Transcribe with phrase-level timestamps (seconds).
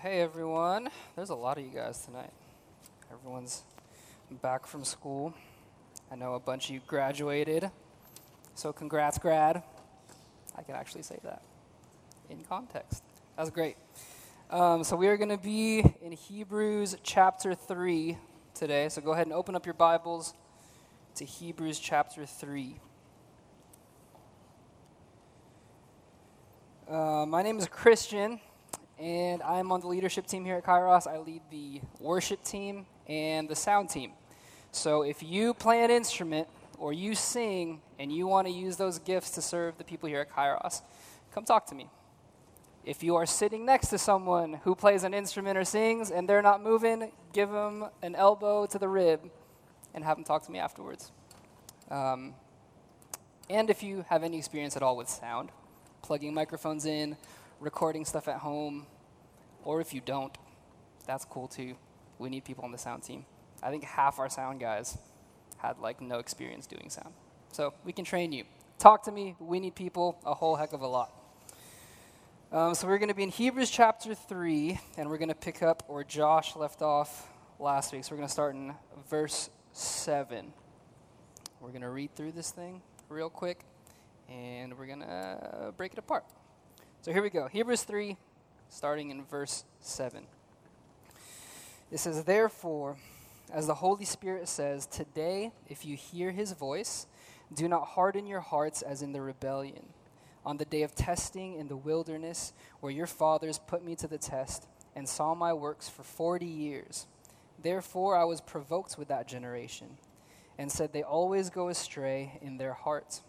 [0.00, 0.88] hey everyone.
[1.16, 2.30] There's a lot of you guys tonight.
[3.12, 3.62] Everyone's
[4.40, 5.34] back from school.
[6.12, 7.68] I know a bunch of you graduated.
[8.54, 9.60] So, congrats, grad.
[10.56, 11.42] I can actually say that
[12.30, 13.02] in context.
[13.36, 13.76] That's great.
[14.50, 18.16] Um, so, we are going to be in Hebrews chapter 3
[18.54, 18.88] today.
[18.90, 20.32] So, go ahead and open up your Bibles
[21.16, 22.76] to Hebrews chapter 3.
[26.88, 28.38] Uh, my name is Christian
[28.98, 31.06] and I'm on the leadership team here at Kairos.
[31.06, 34.12] I lead the worship team and the sound team.
[34.72, 36.48] So if you play an instrument
[36.78, 40.20] or you sing and you want to use those gifts to serve the people here
[40.20, 40.82] at Kairos,
[41.32, 41.88] come talk to me.
[42.84, 46.42] If you are sitting next to someone who plays an instrument or sings and they're
[46.42, 49.30] not moving, give them an elbow to the rib
[49.94, 51.12] and have them talk to me afterwards.
[51.90, 52.34] Um,
[53.50, 55.50] and if you have any experience at all with sound,
[56.02, 57.16] plugging microphones in,
[57.60, 58.86] recording stuff at home,
[59.64, 60.36] or if you don't,
[61.06, 61.76] that's cool too.
[62.18, 63.24] We need people on the sound team.
[63.62, 64.96] I think half our sound guys
[65.58, 67.14] had like no experience doing sound.
[67.52, 68.44] So we can train you.
[68.78, 69.34] Talk to me.
[69.40, 71.12] We need people a whole heck of a lot.
[72.50, 75.62] Um, so we're going to be in Hebrews chapter 3, and we're going to pick
[75.62, 77.26] up where Josh left off
[77.58, 78.04] last week.
[78.04, 78.74] So we're going to start in
[79.10, 80.52] verse 7.
[81.60, 83.64] We're going to read through this thing real quick,
[84.30, 86.24] and we're going to break it apart.
[87.00, 87.46] So here we go.
[87.46, 88.16] Hebrews 3,
[88.68, 90.26] starting in verse 7.
[91.92, 92.96] It says, Therefore,
[93.52, 97.06] as the Holy Spirit says, Today, if you hear his voice,
[97.54, 99.86] do not harden your hearts as in the rebellion.
[100.44, 104.18] On the day of testing in the wilderness, where your fathers put me to the
[104.18, 107.06] test and saw my works for forty years.
[107.62, 109.98] Therefore, I was provoked with that generation
[110.58, 113.22] and said, They always go astray in their hearts.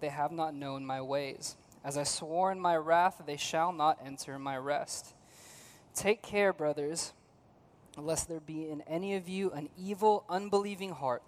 [0.00, 1.56] They have not known my ways.
[1.86, 5.14] As I swore in my wrath, they shall not enter my rest.
[5.94, 7.12] Take care, brothers,
[7.96, 11.22] lest there be in any of you an evil, unbelieving heart,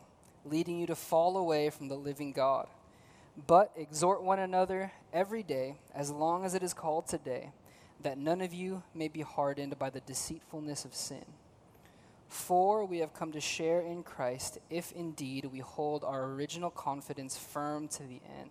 [0.44, 2.66] leading you to fall away from the living God.
[3.47, 7.53] But exhort one another every day, as long as it is called today,
[8.03, 11.25] that none of you may be hardened by the deceitfulness of sin.
[12.27, 17.38] For we have come to share in Christ, if indeed we hold our original confidence
[17.38, 18.50] firm to the end.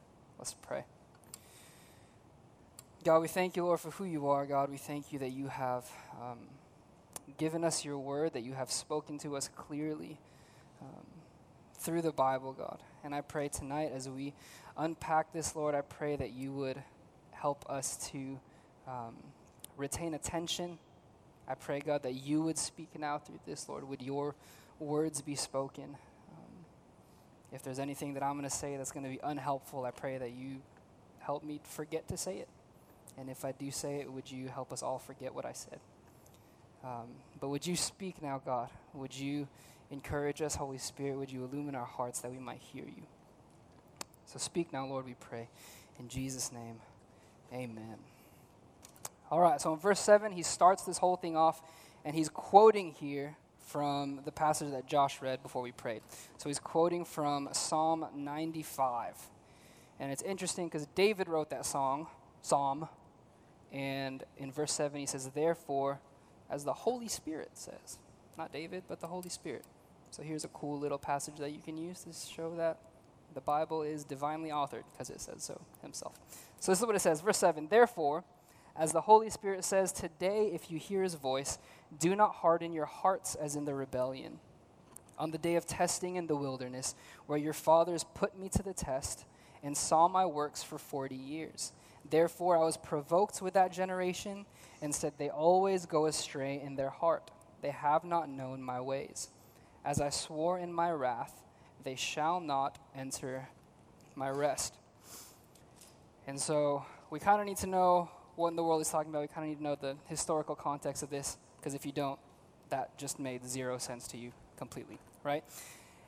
[0.41, 0.85] Let's pray.
[3.03, 4.47] God, we thank you, Lord, for who you are.
[4.47, 5.85] God, we thank you that you have
[6.19, 6.39] um,
[7.37, 10.17] given us your word, that you have spoken to us clearly
[10.81, 11.05] um,
[11.75, 12.79] through the Bible, God.
[13.03, 14.33] And I pray tonight as we
[14.75, 16.81] unpack this, Lord, I pray that you would
[17.29, 18.39] help us to
[18.87, 19.13] um,
[19.77, 20.79] retain attention.
[21.47, 23.87] I pray, God, that you would speak now through this, Lord.
[23.87, 24.33] Would your
[24.79, 25.97] words be spoken?
[27.51, 30.17] If there's anything that I'm going to say that's going to be unhelpful, I pray
[30.17, 30.61] that you
[31.19, 32.47] help me forget to say it.
[33.17, 35.79] And if I do say it, would you help us all forget what I said?
[36.83, 37.07] Um,
[37.39, 38.69] but would you speak now, God?
[38.93, 39.47] Would you
[39.91, 41.17] encourage us, Holy Spirit?
[41.17, 43.03] Would you illumine our hearts that we might hear you?
[44.25, 45.49] So speak now, Lord, we pray.
[45.99, 46.79] In Jesus' name,
[47.53, 47.97] amen.
[49.29, 51.61] All right, so in verse 7, he starts this whole thing off,
[52.03, 56.01] and he's quoting here from the passage that Josh read before we prayed.
[56.37, 59.15] So he's quoting from Psalm 95.
[59.99, 62.07] And it's interesting because David wrote that song,
[62.41, 62.87] Psalm,
[63.71, 65.99] and in verse 7 he says, Therefore,
[66.49, 67.99] as the Holy Spirit says,
[68.37, 69.63] not David, but the Holy Spirit.
[70.09, 72.79] So here's a cool little passage that you can use to show that
[73.33, 76.19] the Bible is divinely authored because it says so himself.
[76.59, 78.23] So this is what it says, verse 7 Therefore,
[78.75, 81.59] as the Holy Spirit says, Today, if you hear his voice,
[81.99, 84.39] do not harden your hearts as in the rebellion.
[85.17, 86.95] On the day of testing in the wilderness,
[87.27, 89.25] where your fathers put me to the test
[89.61, 91.73] and saw my works for forty years.
[92.09, 94.45] Therefore, I was provoked with that generation
[94.81, 97.29] and said, They always go astray in their heart.
[97.61, 99.29] They have not known my ways.
[99.85, 101.43] As I swore in my wrath,
[101.83, 103.49] they shall not enter
[104.15, 104.75] my rest.
[106.27, 109.21] And so we kind of need to know what in the world he's talking about.
[109.21, 112.19] We kind of need to know the historical context of this, because if you don't,
[112.69, 115.43] that just made zero sense to you completely, right?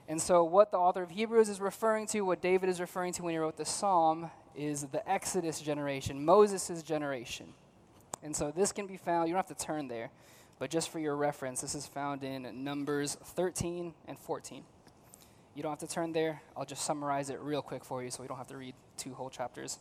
[0.09, 3.23] And so, what the author of Hebrews is referring to, what David is referring to
[3.23, 7.53] when he wrote the psalm, is the Exodus generation, Moses' generation.
[8.21, 10.09] And so this can be found, you don't have to turn there,
[10.59, 14.63] but just for your reference, this is found in Numbers 13 and 14.
[15.55, 16.41] You don't have to turn there.
[16.55, 19.13] I'll just summarize it real quick for you so we don't have to read two
[19.13, 19.79] whole chapters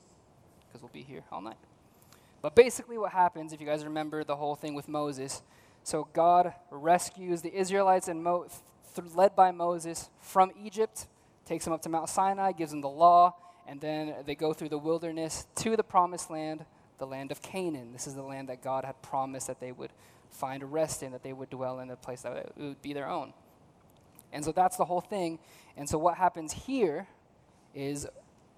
[0.66, 1.56] because we'll be here all night.
[2.42, 5.42] But basically, what happens, if you guys remember the whole thing with Moses,
[5.82, 8.46] so God rescues the Israelites and Mo-
[8.94, 11.06] th- led by Moses from Egypt,
[11.44, 13.34] takes them up to Mount Sinai, gives them the law,
[13.66, 16.64] and then they go through the wilderness to the promised land,
[16.98, 17.92] the land of Canaan.
[17.92, 19.90] This is the land that God had promised that they would
[20.30, 23.32] find rest in, that they would dwell in a place that would be their own.
[24.32, 25.38] And so that's the whole thing.
[25.76, 27.06] And so what happens here
[27.74, 28.06] is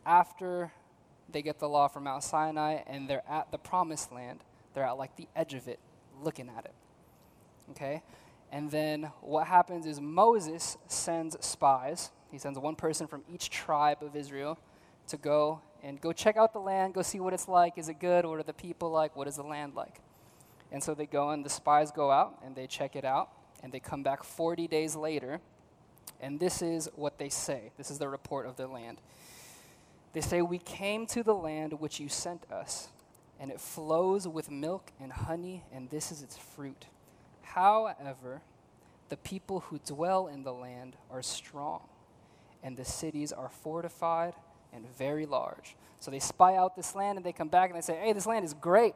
[0.06, 0.72] after
[1.30, 4.40] they get the law from Mount Sinai and they're at the promised land,
[4.74, 5.80] they're at like the edge of it,
[6.22, 6.74] looking at it.
[7.70, 8.02] Okay?
[8.52, 12.11] And then what happens is Moses sends spies.
[12.31, 14.58] He sends one person from each tribe of Israel
[15.08, 17.76] to go and go check out the land, go see what it's like.
[17.76, 18.25] Is it good?
[18.25, 19.16] What are the people like?
[19.16, 20.00] What is the land like?
[20.72, 23.31] And so they go and the spies go out and they check it out
[23.62, 25.40] and they come back 40 days later.
[26.20, 27.70] And this is what they say.
[27.76, 29.00] This is the report of the land.
[30.12, 32.88] They say, We came to the land which you sent us,
[33.40, 36.87] and it flows with milk and honey, and this is its fruit.
[37.54, 38.42] However,
[39.10, 41.82] the people who dwell in the land are strong,
[42.64, 44.34] and the cities are fortified
[44.72, 45.76] and very large.
[46.00, 48.26] So they spy out this land and they come back and they say, Hey, this
[48.26, 48.94] land is great.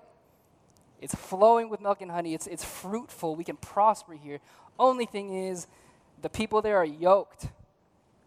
[1.00, 2.34] It's flowing with milk and honey.
[2.34, 3.36] It's, it's fruitful.
[3.36, 4.40] We can prosper here.
[4.76, 5.68] Only thing is,
[6.20, 7.46] the people there are yoked,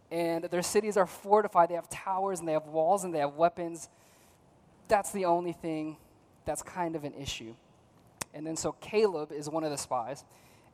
[0.10, 1.69] and their cities are fortified.
[1.69, 3.89] They have towers and they have walls and they have weapons.
[4.88, 5.98] That's the only thing
[6.45, 7.54] that's kind of an issue.
[8.33, 10.24] And then so Caleb is one of the spies,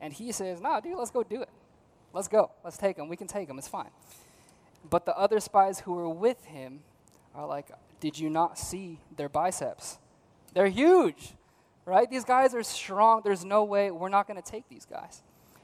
[0.00, 1.50] and he says, Nah, dude, let's go do it.
[2.12, 2.50] Let's go.
[2.64, 3.08] Let's take them.
[3.08, 3.58] We can take them.
[3.58, 3.90] It's fine.
[4.88, 6.80] But the other spies who were with him
[7.34, 7.70] are like,
[8.00, 9.98] Did you not see their biceps?
[10.54, 11.34] They're huge,
[11.84, 12.08] right?
[12.10, 13.22] These guys are strong.
[13.24, 15.22] There's no way we're not going to take these guys.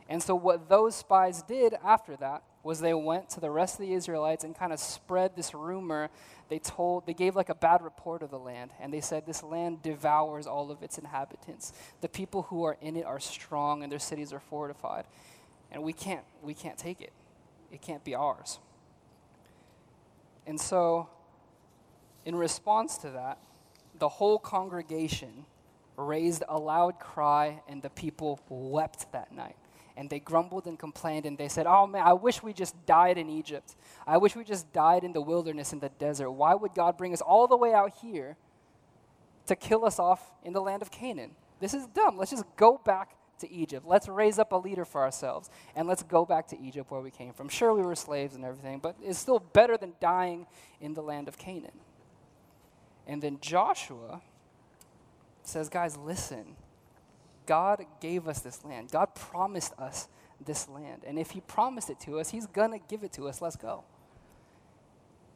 [0.08, 3.86] And so, what those spies did after that was they went to the rest of
[3.86, 6.08] the Israelites and kind of spread this rumor.
[6.48, 9.42] They told, they gave like a bad report of the land, and they said, This
[9.42, 11.74] land devours all of its inhabitants.
[12.00, 15.04] The people who are in it are strong, and their cities are fortified.
[15.70, 17.12] And we can't, we can't take it,
[17.70, 18.58] it can't be ours.
[20.46, 21.10] And so,
[22.24, 23.38] in response to that,
[23.98, 25.44] the whole congregation
[25.96, 29.56] raised a loud cry, and the people wept that night.
[29.96, 33.16] And they grumbled and complained, and they said, Oh man, I wish we just died
[33.16, 33.76] in Egypt.
[34.06, 36.30] I wish we just died in the wilderness, in the desert.
[36.32, 38.36] Why would God bring us all the way out here
[39.46, 41.30] to kill us off in the land of Canaan?
[41.60, 42.18] This is dumb.
[42.18, 43.86] Let's just go back to Egypt.
[43.86, 47.10] Let's raise up a leader for ourselves, and let's go back to Egypt where we
[47.10, 47.48] came from.
[47.48, 50.46] Sure, we were slaves and everything, but it's still better than dying
[50.80, 51.78] in the land of Canaan.
[53.06, 54.22] And then Joshua
[55.42, 56.56] says, Guys, listen.
[57.46, 58.90] God gave us this land.
[58.90, 60.08] God promised us
[60.44, 61.02] this land.
[61.06, 63.40] And if He promised it to us, He's going to give it to us.
[63.40, 63.84] Let's go.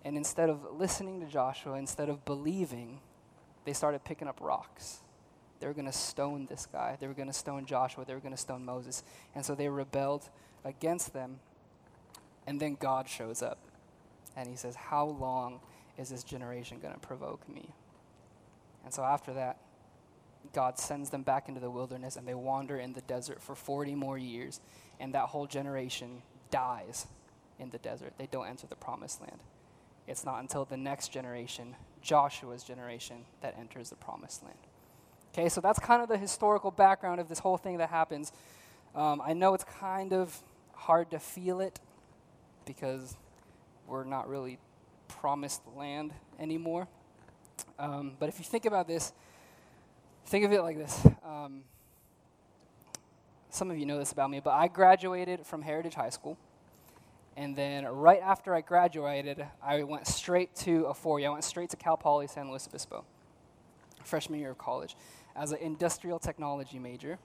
[0.04, 3.00] And instead of listening to Joshua, instead of believing,
[3.64, 5.00] they started picking up rocks.
[5.60, 6.96] They were going to stone this guy.
[7.00, 8.04] They were going to stone Joshua.
[8.04, 9.02] They were going to stone Moses.
[9.34, 10.28] And so they rebelled
[10.64, 11.40] against them.
[12.46, 13.58] And then God shows up.
[14.36, 15.60] And He says, How long
[15.98, 17.74] is this generation going to provoke me?
[18.84, 19.58] And so after that,
[20.52, 23.94] God sends them back into the wilderness and they wander in the desert for 40
[23.94, 24.60] more years.
[25.00, 27.06] And that whole generation dies
[27.58, 28.14] in the desert.
[28.18, 29.38] They don't enter the promised land.
[30.06, 34.58] It's not until the next generation, Joshua's generation, that enters the promised land.
[35.34, 38.32] Okay, so that's kind of the historical background of this whole thing that happens.
[38.94, 40.36] Um, I know it's kind of
[40.72, 41.78] hard to feel it
[42.64, 43.16] because
[43.86, 44.58] we're not really
[45.08, 46.88] promised land anymore.
[47.78, 49.12] Um, but if you think about this,
[50.28, 51.06] think of it like this.
[51.24, 51.62] Um,
[53.48, 56.36] some of you know this about me, but I graduated from Heritage High School.
[57.34, 61.30] And then right after I graduated, I went straight to a four year.
[61.30, 63.04] I went straight to Cal Poly San Luis Obispo,
[64.04, 64.96] freshman year of college,
[65.34, 67.18] as an industrial technology major.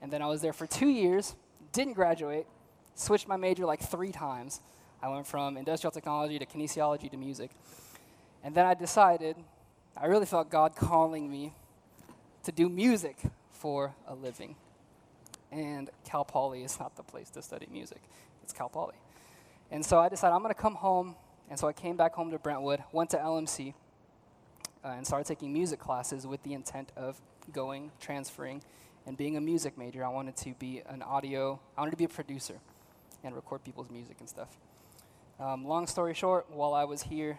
[0.00, 1.34] And then I was there for two years,
[1.72, 2.46] didn't graduate,
[2.94, 4.62] switched my major like three times.
[5.02, 7.50] I went from industrial technology to kinesiology to music.
[8.42, 9.36] And then I decided,
[9.96, 11.52] I really felt God calling me
[12.44, 13.18] to do music
[13.50, 14.56] for a living.
[15.50, 18.00] And Cal Poly is not the place to study music,
[18.42, 18.94] it's Cal Poly.
[19.70, 21.16] And so I decided I'm going to come home.
[21.48, 23.74] And so I came back home to Brentwood, went to LMC,
[24.84, 27.20] uh, and started taking music classes with the intent of
[27.52, 28.62] going, transferring,
[29.06, 30.04] and being a music major.
[30.04, 32.54] I wanted to be an audio, I wanted to be a producer
[33.24, 34.56] and record people's music and stuff.
[35.38, 37.38] Um, long story short, while I was here,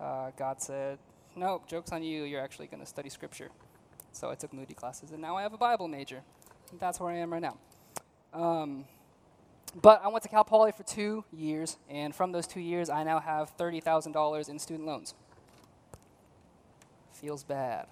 [0.00, 0.98] uh, God said,
[1.34, 2.24] Nope, joke's on you.
[2.24, 3.48] You're actually going to study scripture.
[4.12, 6.22] So I took Moody classes, and now I have a Bible major.
[6.78, 7.56] That's where I am right now.
[8.32, 8.84] Um,
[9.80, 13.04] but I went to Cal Poly for two years, and from those two years, I
[13.04, 15.14] now have $30,000 in student loans.
[17.14, 17.86] Feels bad.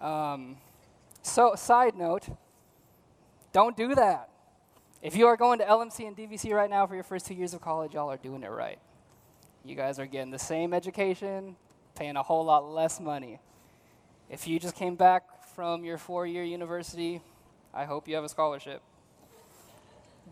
[0.00, 0.56] Um,
[1.22, 2.28] so, side note
[3.52, 4.28] don't do that.
[5.02, 7.54] If you are going to LMC and DVC right now for your first two years
[7.54, 8.78] of college, y'all are doing it right.
[9.64, 11.56] You guys are getting the same education,
[11.94, 13.40] paying a whole lot less money.
[14.28, 15.22] If you just came back
[15.54, 17.20] from your four year university,
[17.72, 18.82] I hope you have a scholarship.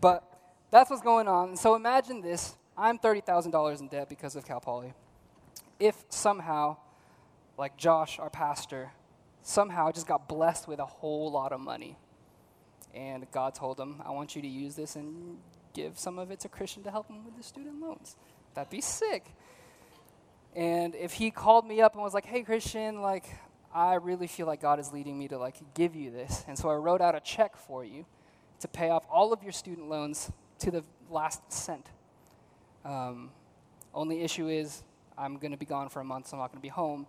[0.01, 0.23] But
[0.71, 1.55] that's what's going on.
[1.55, 4.93] So imagine this I'm $30,000 in debt because of Cal Poly.
[5.79, 6.77] If somehow,
[7.57, 8.91] like Josh, our pastor,
[9.41, 11.97] somehow just got blessed with a whole lot of money,
[12.93, 15.37] and God told him, I want you to use this and
[15.73, 18.15] give some of it to Christian to help him with the student loans.
[18.53, 19.25] That'd be sick.
[20.55, 23.25] And if he called me up and was like, hey, Christian, like,
[23.75, 26.45] I really feel like God is leading me to, like, give you this.
[26.47, 28.05] And so I wrote out a check for you
[28.61, 31.85] to pay off all of your student loans to the last cent.
[32.85, 33.31] Um,
[33.93, 34.83] only issue is
[35.17, 37.05] I'm going to be gone for a month, so I'm not going to be home.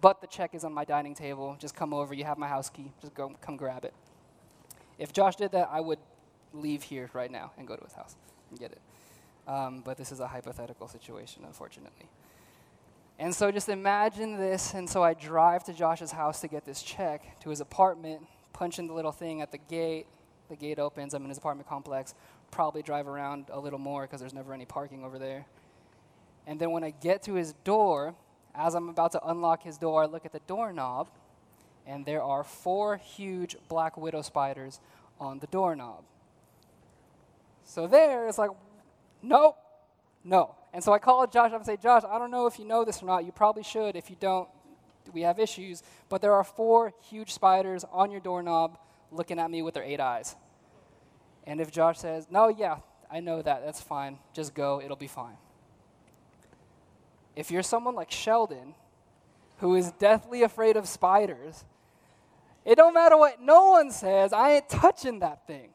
[0.00, 1.56] But the check is on my dining table.
[1.60, 2.12] Just come over.
[2.12, 2.90] You have my house key.
[3.00, 3.94] Just go, come grab it.
[4.98, 6.00] If Josh did that, I would
[6.52, 8.16] leave here right now and go to his house
[8.50, 8.80] and get it.
[9.46, 12.08] Um, but this is a hypothetical situation, unfortunately.
[13.22, 14.74] And so just imagine this.
[14.74, 18.80] And so I drive to Josh's house to get this check to his apartment, punch
[18.80, 20.06] in the little thing at the gate.
[20.48, 21.14] The gate opens.
[21.14, 22.16] I'm in his apartment complex.
[22.50, 25.46] Probably drive around a little more because there's never any parking over there.
[26.48, 28.16] And then when I get to his door,
[28.56, 31.08] as I'm about to unlock his door, I look at the doorknob,
[31.86, 34.80] and there are four huge black widow spiders
[35.20, 36.02] on the doorknob.
[37.64, 38.50] So there, it's like,
[39.22, 39.56] nope,
[40.24, 40.56] no.
[40.72, 42.84] And so I call Josh up and say, Josh, I don't know if you know
[42.84, 43.24] this or not.
[43.24, 43.94] You probably should.
[43.94, 44.48] If you don't,
[45.12, 45.82] we have issues.
[46.08, 48.78] But there are four huge spiders on your doorknob
[49.10, 50.34] looking at me with their eight eyes.
[51.46, 52.78] And if Josh says, no, yeah,
[53.10, 54.18] I know that, that's fine.
[54.32, 55.36] Just go, it'll be fine.
[57.36, 58.74] If you're someone like Sheldon,
[59.58, 61.64] who is deathly afraid of spiders,
[62.64, 65.70] it don't matter what no one says, I ain't touching that thing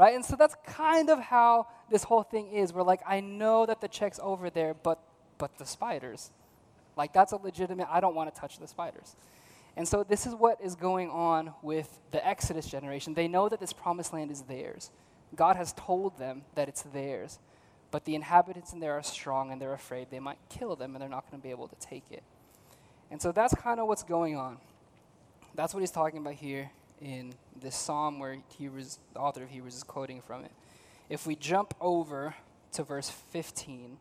[0.00, 0.14] right?
[0.14, 2.72] And so that's kind of how this whole thing is.
[2.72, 4.98] We're like, I know that the check's over there, but
[5.36, 6.30] but the spiders,
[6.96, 7.86] like that's a legitimate.
[7.90, 9.14] I don't want to touch the spiders.
[9.76, 13.12] And so this is what is going on with the Exodus generation.
[13.12, 14.90] They know that this promised land is theirs.
[15.36, 17.38] God has told them that it's theirs.
[17.90, 21.02] But the inhabitants in there are strong and they're afraid they might kill them and
[21.02, 22.22] they're not going to be able to take it.
[23.10, 24.58] And so that's kind of what's going on.
[25.54, 29.76] That's what he's talking about here in this psalm where Hebrews, the author of Hebrews
[29.76, 30.52] is quoting from it.
[31.08, 32.34] If we jump over
[32.72, 33.98] to verse 15,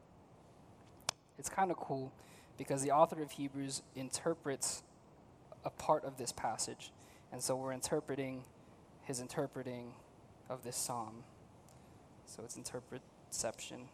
[1.37, 2.11] it's kind of cool
[2.57, 4.83] because the author of Hebrews interprets
[5.63, 6.91] a part of this passage.
[7.31, 8.43] And so we're interpreting
[9.03, 9.93] his interpreting
[10.49, 11.23] of this psalm.
[12.25, 13.87] So it's interpretation.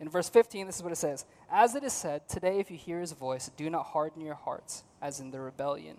[0.00, 2.76] In verse 15, this is what it says As it is said, Today, if you
[2.76, 5.98] hear his voice, do not harden your hearts, as in the rebellion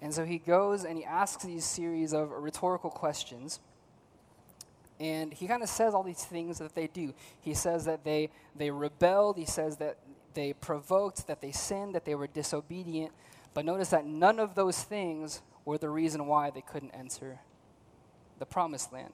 [0.00, 3.60] And so he goes and he asks these series of rhetorical questions.
[5.00, 7.14] And he kind of says all these things that they do.
[7.40, 9.36] He says that they, they rebelled.
[9.36, 9.98] He says that
[10.34, 13.12] they provoked, that they sinned, that they were disobedient.
[13.54, 17.40] But notice that none of those things were the reason why they couldn't enter
[18.38, 19.12] the promised land.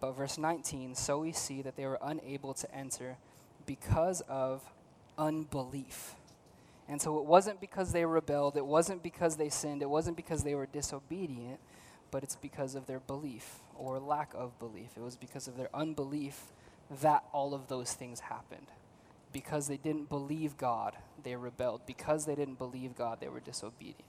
[0.00, 3.16] But verse 19, so we see that they were unable to enter
[3.66, 4.62] because of
[5.16, 6.14] unbelief.
[6.88, 10.44] And so it wasn't because they rebelled, it wasn't because they sinned, it wasn't because
[10.44, 11.58] they were disobedient,
[12.10, 14.90] but it's because of their belief or lack of belief.
[14.96, 16.52] It was because of their unbelief
[17.00, 18.66] that all of those things happened.
[19.32, 21.86] Because they didn't believe God, they rebelled.
[21.86, 24.04] Because they didn't believe God, they were disobedient.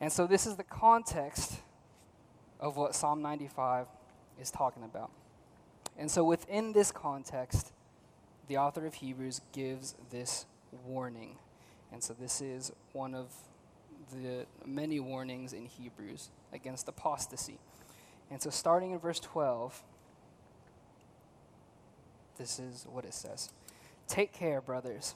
[0.00, 1.60] And so this is the context
[2.58, 3.86] of what Psalm 95
[4.40, 5.10] is talking about.
[5.98, 7.72] And so within this context,
[8.48, 10.46] the author of Hebrews gives this
[10.84, 11.36] warning.
[11.92, 13.32] And so this is one of
[14.12, 17.58] the many warnings in Hebrews against apostasy.
[18.30, 19.82] And so starting in verse 12,
[22.38, 23.50] this is what it says
[24.06, 25.14] Take care, brothers,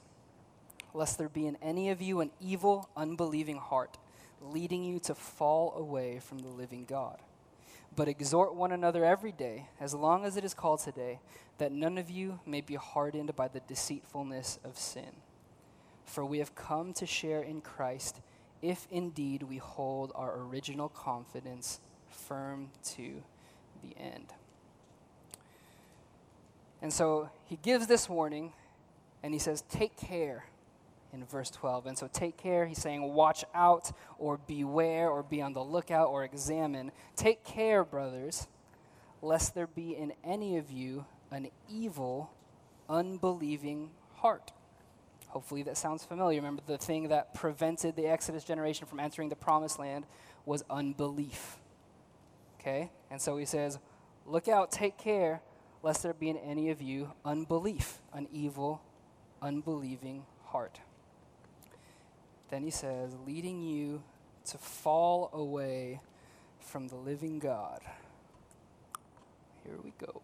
[0.93, 3.99] lest there be in any of you an evil, unbelieving heart,
[4.41, 7.19] leading you to fall away from the living God.
[7.97, 11.21] But exhort one another every day, as long as it is called today,
[11.59, 15.13] that none of you may be hardened by the deceitfulness of sin.
[16.05, 18.21] For we have come to share in Christ,
[18.63, 23.23] if indeed we hold our original confidence firm to
[23.83, 24.33] the end.
[26.81, 28.53] And so he gives this warning,
[29.23, 30.45] and he says, Take care
[31.15, 31.87] in verse 12.
[31.87, 36.09] And so take care, he's saying, watch out or beware or be on the lookout
[36.09, 36.91] or examine.
[37.17, 38.49] Take care, brothers,
[39.23, 42.31] lest there be in any of you an evil,
[42.89, 44.53] unbelieving heart.
[45.35, 46.39] Hopefully that sounds familiar.
[46.39, 50.07] Remember, the thing that prevented the Exodus generation from entering the promised land
[50.47, 51.59] was unbelief.
[52.61, 52.93] Okay?
[53.11, 53.81] And so he says,
[54.27, 55.43] Look out, take care,
[55.83, 58.81] lest there be in any of you unbelief, an evil,
[59.43, 60.79] unbelieving heart.
[62.51, 64.05] Then he says, leading you
[64.47, 66.01] to fall away
[66.61, 67.81] from the living God.
[69.65, 70.23] Here we go.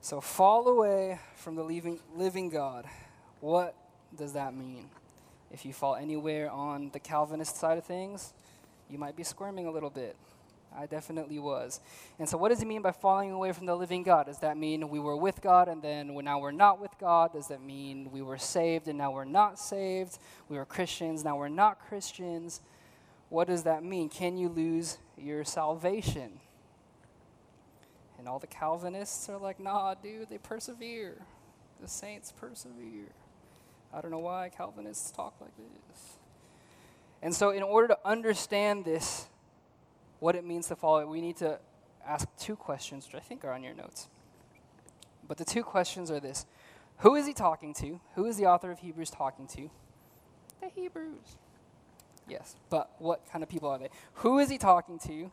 [0.00, 2.86] So, fall away from the living, living God.
[3.40, 3.74] What
[4.16, 4.88] does that mean?
[5.50, 8.32] If you fall anywhere on the Calvinist side of things,
[8.88, 10.16] you might be squirming a little bit.
[10.76, 11.80] I definitely was.
[12.18, 14.26] And so, what does it mean by falling away from the living God?
[14.26, 17.32] Does that mean we were with God and then now we're not with God?
[17.32, 20.18] Does that mean we were saved and now we're not saved?
[20.48, 22.60] We were Christians, now we're not Christians?
[23.30, 24.08] What does that mean?
[24.08, 26.38] Can you lose your salvation?
[28.18, 31.22] And all the Calvinists are like, nah, dude, they persevere.
[31.80, 33.08] The saints persevere.
[33.92, 36.18] I don't know why Calvinists talk like this.
[37.22, 39.26] And so, in order to understand this,
[40.20, 41.58] what it means to follow, we need to
[42.06, 44.08] ask two questions, which I think are on your notes.
[45.26, 46.46] But the two questions are this
[46.98, 48.00] Who is he talking to?
[48.14, 49.70] Who is the author of Hebrews talking to?
[50.60, 51.36] The Hebrews.
[52.28, 53.90] Yes, but what kind of people are they?
[54.14, 55.30] Who is he talking to?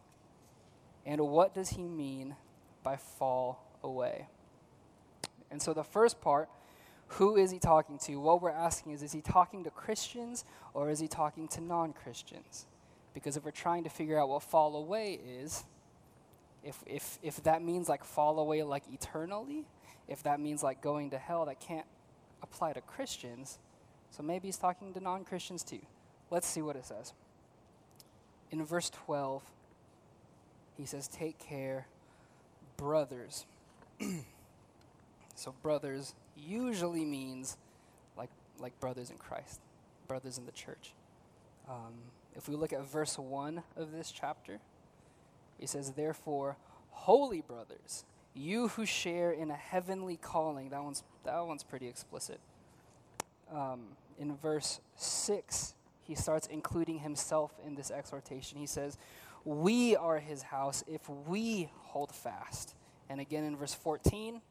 [1.06, 2.36] And what does he mean
[2.84, 4.28] by fall away?
[5.52, 6.50] And so the first part,
[7.08, 8.20] who is he talking to?
[8.20, 10.44] What we're asking is, is he talking to Christians
[10.74, 12.66] or is he talking to non Christians?
[13.14, 15.64] Because if we're trying to figure out what fall away is,
[16.64, 19.66] if, if, if that means like fall away like eternally,
[20.08, 21.86] if that means like going to hell, that can't
[22.44, 23.58] apply to Christians.
[24.12, 25.82] So maybe he's talking to non Christians too.
[26.30, 27.14] Let's see what it says.
[28.52, 29.44] In verse 12,
[30.78, 31.88] he says, Take care,
[32.76, 33.46] brothers.
[35.36, 37.58] so, brothers usually means
[38.18, 39.60] like, like brothers in Christ,
[40.08, 40.94] brothers in the church.
[41.70, 41.94] Um,
[42.36, 44.60] if we look at verse 1 of this chapter,
[45.60, 46.58] it says, Therefore,
[46.92, 50.70] holy brothers, you who share in a heavenly calling.
[50.70, 52.40] That one's, that one's pretty explicit.
[53.52, 53.88] Um,
[54.20, 58.58] in verse 6, he starts including himself in this exhortation.
[58.58, 58.98] He says,
[59.44, 62.76] We are his house if we hold fast.
[63.10, 64.42] And again in verse 14,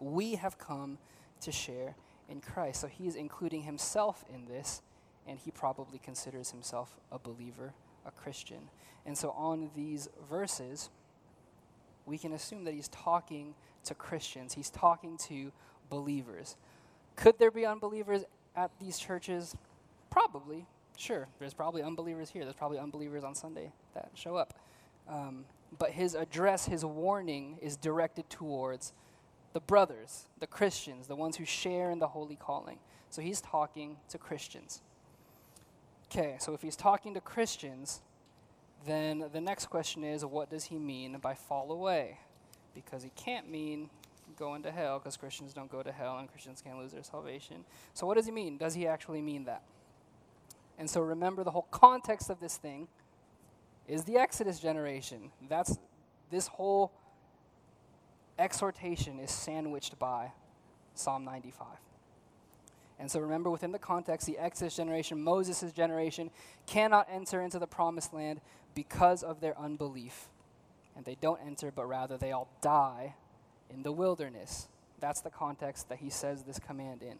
[0.00, 0.98] we have come
[1.42, 1.94] to share
[2.28, 2.80] in Christ.
[2.80, 4.82] So he is including himself in this
[5.26, 7.72] and he probably considers himself a believer,
[8.06, 8.70] a Christian.
[9.06, 10.90] And so on these verses,
[12.06, 15.52] we can assume that he's talking to Christians, he's talking to
[15.88, 16.56] believers.
[17.16, 18.24] Could there be unbelievers
[18.56, 19.56] at these churches?
[20.10, 20.66] Probably.
[20.96, 21.28] Sure.
[21.38, 22.44] There's probably unbelievers here.
[22.44, 24.54] There's probably unbelievers on Sunday that show up.
[25.08, 25.44] Um,
[25.78, 28.92] but his address, his warning, is directed towards
[29.52, 32.78] the brothers, the Christians, the ones who share in the holy calling.
[33.10, 34.82] So he's talking to Christians.
[36.06, 38.00] Okay, so if he's talking to Christians,
[38.86, 42.18] then the next question is what does he mean by fall away?
[42.74, 43.90] Because he can't mean
[44.36, 47.64] going to hell, because Christians don't go to hell and Christians can't lose their salvation.
[47.94, 48.56] So, what does he mean?
[48.56, 49.62] Does he actually mean that?
[50.78, 52.88] And so, remember the whole context of this thing
[53.86, 55.30] is the Exodus generation.
[55.48, 55.78] That's
[56.30, 56.92] this whole
[58.40, 60.32] exhortation is sandwiched by
[60.94, 61.66] Psalm 95.
[62.98, 66.30] And so remember, within the context, the Exodus generation, Moses' generation,
[66.66, 68.40] cannot enter into the promised land
[68.74, 70.28] because of their unbelief.
[70.94, 73.14] And they don't enter, but rather they all die
[73.72, 74.68] in the wilderness.
[75.00, 77.18] That's the context that he says this command in.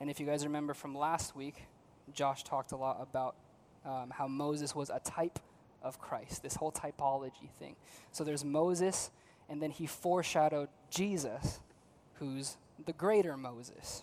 [0.00, 1.66] And if you guys remember from last week,
[2.14, 3.36] Josh talked a lot about
[3.84, 5.38] um, how Moses was a type
[5.82, 7.76] of Christ, this whole typology thing.
[8.12, 9.10] So there's Moses,
[9.48, 11.60] and then he foreshadowed Jesus,
[12.14, 14.02] who's the greater Moses.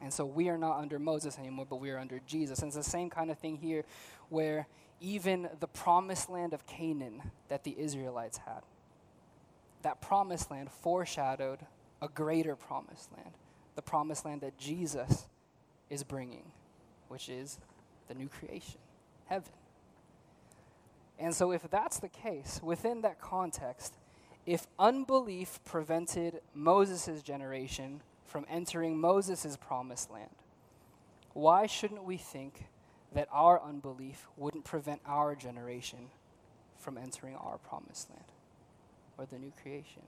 [0.00, 2.58] And so we are not under Moses anymore, but we are under Jesus.
[2.60, 3.84] And it's the same kind of thing here
[4.28, 4.66] where
[5.00, 8.62] even the promised land of Canaan that the Israelites had,
[9.82, 11.60] that promised land foreshadowed
[12.00, 13.34] a greater promised land,
[13.74, 15.26] the promised land that Jesus
[15.90, 16.50] is bringing,
[17.08, 17.58] which is
[18.08, 18.80] the new creation,
[19.26, 19.52] heaven.
[21.18, 23.94] And so, if that's the case, within that context,
[24.46, 30.30] if unbelief prevented Moses' generation from entering Moses' promised land,
[31.32, 32.66] why shouldn't we think
[33.14, 36.10] that our unbelief wouldn't prevent our generation
[36.78, 38.24] from entering our promised land
[39.16, 40.02] or the new creation?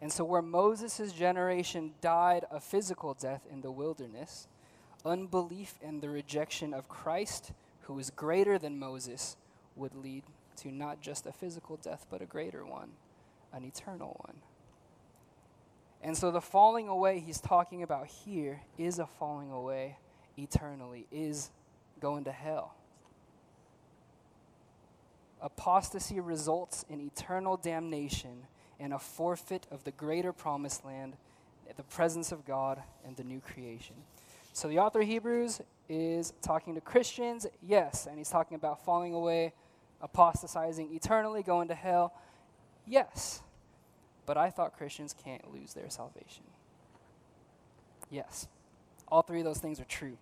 [0.00, 4.48] And so, where Moses' generation died a physical death in the wilderness,
[5.04, 7.52] unbelief and the rejection of Christ,
[7.82, 9.36] who is greater than Moses,
[9.76, 10.22] would lead
[10.56, 12.90] to not just a physical death, but a greater one,
[13.52, 14.36] an eternal one.
[16.02, 19.98] And so, the falling away he's talking about here is a falling away
[20.38, 21.50] eternally, is
[22.00, 22.74] going to hell.
[25.42, 28.46] Apostasy results in eternal damnation
[28.78, 31.16] and a forfeit of the greater promised land,
[31.76, 33.94] the presence of God, and the new creation.
[34.52, 39.52] So the author Hebrews is talking to Christians, yes, and he's talking about falling away,
[40.02, 42.14] apostatizing eternally, going to hell,
[42.86, 43.42] yes.
[44.26, 46.44] But I thought Christians can't lose their salvation.
[48.10, 48.48] Yes,
[49.08, 50.16] all three of those things are true.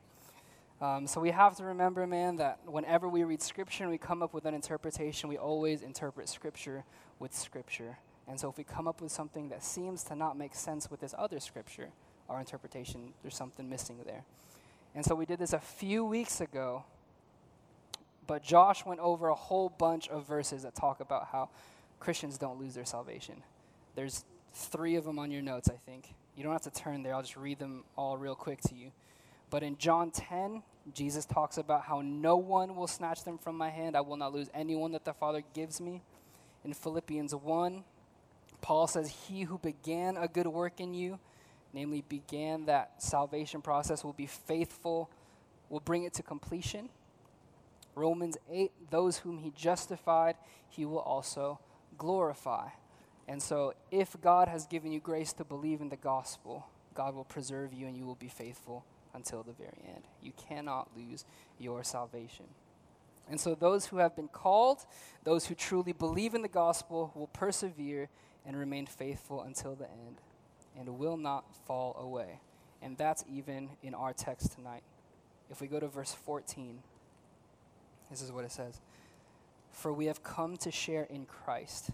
[0.81, 4.23] Um, so we have to remember, man, that whenever we read Scripture and we come
[4.23, 6.85] up with an interpretation, we always interpret Scripture
[7.19, 7.99] with Scripture.
[8.29, 11.01] And so if we come up with something that seems to not make sense with
[11.01, 11.89] this other Scripture,
[12.29, 14.25] our interpretation, there's something missing there.
[14.95, 16.85] And so we did this a few weeks ago,
[18.29, 21.49] but Josh went over a whole bunch of verses that talk about how
[21.99, 23.43] Christians don't lose their salvation.
[23.97, 26.15] There's three of them on your notes, I think.
[26.37, 28.93] You don't have to turn there, I'll just read them all real quick to you.
[29.51, 30.63] But in John 10,
[30.93, 33.97] Jesus talks about how no one will snatch them from my hand.
[33.97, 36.03] I will not lose anyone that the Father gives me.
[36.65, 37.83] In Philippians 1,
[38.61, 41.19] Paul says, He who began a good work in you,
[41.73, 45.11] namely began that salvation process, will be faithful,
[45.71, 46.91] will bring it to completion.
[47.99, 50.37] Romans 8, those whom he justified,
[50.69, 51.59] he will also
[51.97, 52.69] glorify.
[53.27, 57.25] And so, if God has given you grace to believe in the gospel, God will
[57.25, 60.05] preserve you and you will be faithful until the very end.
[60.23, 61.25] You cannot lose
[61.59, 62.47] your salvation.
[63.29, 64.87] And so, those who have been called,
[65.25, 68.09] those who truly believe in the gospel, will persevere
[68.47, 70.23] and remain faithful until the end
[70.79, 72.41] and will not fall away.
[72.81, 74.85] And that's even in our text tonight.
[75.51, 76.79] If we go to verse 14,
[78.11, 78.81] this is what it says
[79.73, 81.91] For we have come to share in Christ,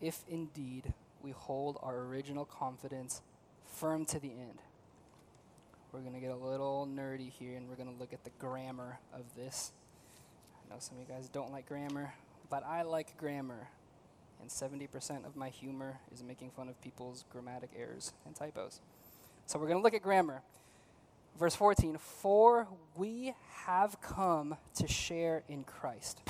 [0.00, 3.22] if indeed we hold our original confidence
[3.66, 4.60] firm to the end.
[5.92, 8.30] We're going to get a little nerdy here and we're going to look at the
[8.38, 9.72] grammar of this.
[10.54, 12.12] I know some of you guys don't like grammar,
[12.50, 13.68] but I like grammar.
[14.40, 18.80] And 70% of my humor is making fun of people's grammatic errors and typos.
[19.46, 20.42] So we're going to look at grammar.
[21.38, 23.34] Verse 14 For we
[23.66, 26.20] have come to share in Christ.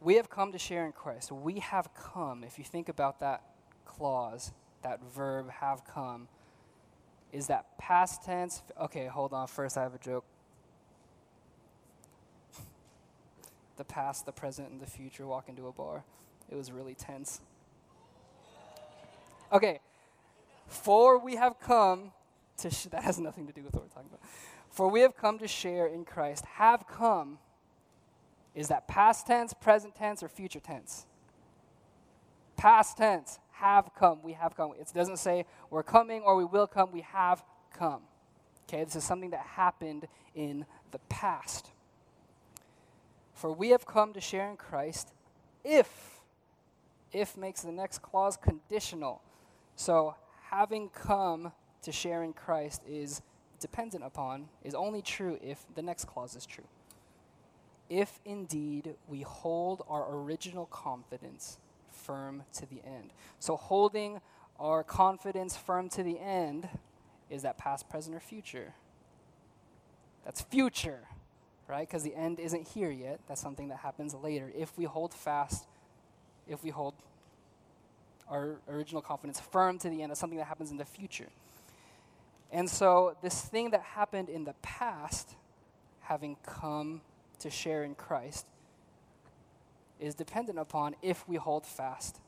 [0.00, 1.32] We have come to share in Christ.
[1.32, 2.44] We have come.
[2.44, 3.42] If you think about that
[3.86, 4.52] clause,
[4.82, 6.28] that verb, have come,
[7.32, 8.62] is that past tense?
[8.78, 9.48] Okay, hold on.
[9.48, 10.24] First, I have a joke.
[13.76, 16.04] the past, the present, and the future walk into a bar.
[16.50, 17.40] It was really tense.
[19.50, 19.80] Okay,
[20.66, 22.12] for we have come
[22.58, 24.20] to, sh- that has nothing to do with what we're talking about.
[24.70, 26.44] For we have come to share in Christ.
[26.44, 27.38] Have come,
[28.54, 31.06] is that past tense, present tense, or future tense?
[32.56, 34.20] Past tense have come.
[34.22, 34.72] We have come.
[34.78, 36.90] It doesn't say we're coming or we will come.
[36.92, 38.02] We have come.
[38.68, 41.70] Okay, this is something that happened in the past.
[43.34, 45.12] For we have come to share in Christ
[45.64, 46.20] if,
[47.12, 49.22] if makes the next clause conditional.
[49.76, 50.14] So
[50.50, 51.52] having come
[51.84, 53.22] to share in Christ is
[53.60, 56.64] dependent upon, is only true if the next clause is true.
[57.88, 61.58] If indeed we hold our original confidence
[61.90, 63.12] firm to the end.
[63.38, 64.20] So, holding
[64.58, 66.68] our confidence firm to the end
[67.30, 68.74] is that past, present, or future?
[70.24, 71.00] That's future,
[71.68, 71.86] right?
[71.86, 73.20] Because the end isn't here yet.
[73.28, 74.50] That's something that happens later.
[74.56, 75.66] If we hold fast,
[76.48, 76.94] if we hold
[78.28, 81.28] our original confidence firm to the end, that's something that happens in the future.
[82.54, 85.34] And so, this thing that happened in the past,
[86.02, 87.00] having come
[87.40, 88.46] to share in Christ,
[89.98, 92.20] is dependent upon if we hold fast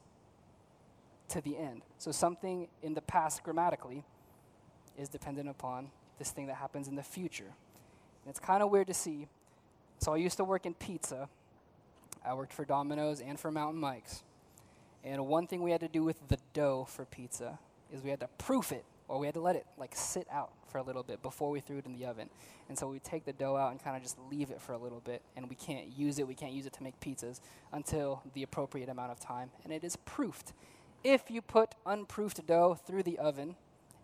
[1.29, 1.83] to the end.
[1.99, 4.05] So something in the past grammatically
[4.99, 7.45] is dependent upon this thing that happens in the future.
[8.25, 9.29] And it's kind of weird to see.
[9.99, 11.29] So I used to work in pizza.
[12.25, 14.25] I worked for Domino's and for Mountain Mike's.
[15.05, 17.61] And one thing we had to do with the dough for pizza
[17.93, 20.53] is we had to proof it or we had to let it like sit out
[20.69, 22.29] for a little bit before we threw it in the oven.
[22.69, 24.79] And so we take the dough out and kind of just leave it for a
[24.79, 26.27] little bit, and we can't use it.
[26.27, 27.41] We can't use it to make pizzas
[27.73, 30.53] until the appropriate amount of time, and it is proofed.
[31.05, 33.55] If you put unproofed dough through the oven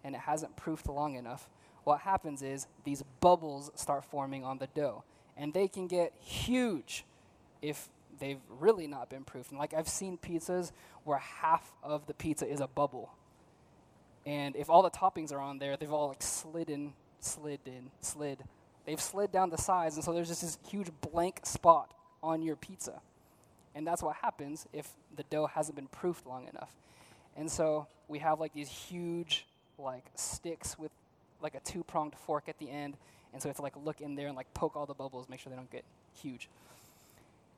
[0.05, 1.49] and it hasn't proofed long enough,
[1.85, 5.03] what happens is these bubbles start forming on the dough,
[5.37, 7.05] and they can get huge
[7.61, 7.88] if
[8.21, 9.51] they've really not been proofed.
[9.51, 10.71] And like I've seen pizzas
[11.03, 13.11] where half of the pizza is a bubble
[14.27, 17.91] and if all the toppings are on there, they've all like slid in, slid in,
[18.01, 18.39] slid.
[18.87, 22.57] They've slid down the sides, and so there's just this huge blank spot on your
[22.57, 23.01] pizza.
[23.75, 26.71] And that's what happens if the dough hasn't been proofed long enough.
[27.37, 29.47] And so we have like these huge
[29.79, 30.91] like sticks with
[31.41, 32.97] like a two-pronged fork at the end,
[33.33, 35.29] and so we have to like look in there and like poke all the bubbles,
[35.29, 35.85] make sure they don't get
[36.21, 36.49] huge.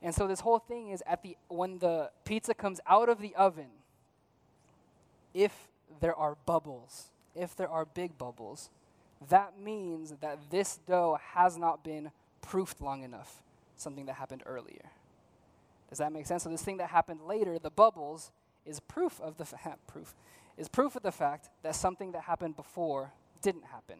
[0.03, 3.35] And so this whole thing is at the when the pizza comes out of the
[3.35, 3.69] oven,
[5.33, 5.53] if
[6.01, 8.71] there are bubbles, if there are big bubbles,
[9.29, 12.11] that means that this dough has not been
[12.43, 13.43] proofed long enough,
[13.77, 14.91] something that happened earlier.
[15.89, 16.43] Does that make sense?
[16.43, 18.33] So this thing that happened later, the bubbles,
[18.67, 20.15] is proof of the fa- proof
[20.57, 23.99] is proof of the fact that something that happened before didn't happen,